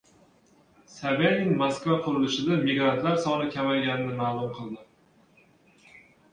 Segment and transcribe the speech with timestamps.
[0.93, 5.97] Sobyanin Moskva qurilishlarida migrantlar soni kamayganini ma’lum qildi